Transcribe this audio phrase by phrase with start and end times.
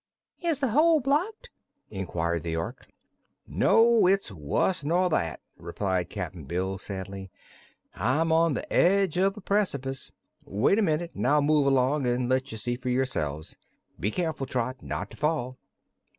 [0.41, 1.51] "Is the hole blocked?"
[1.91, 2.87] inquired the Ork.
[3.45, 7.29] "No; it's wuss nor that," replied Cap'n Bill sadly.
[7.93, 10.11] "I'm on the edge of a precipice.
[10.43, 13.57] Wait a minute an' I'll move along and let you see for yourselves.
[13.99, 15.59] Be careful, Trot, not to fall."